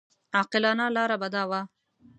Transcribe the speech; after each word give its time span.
عاقلانه 0.37 0.85
لاره 0.95 1.15
به 1.21 1.27
دا 1.35 1.43
وه. 1.49 1.61